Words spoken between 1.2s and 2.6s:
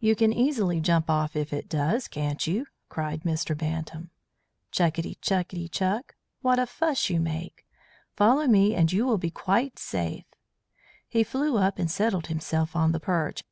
if it does, can't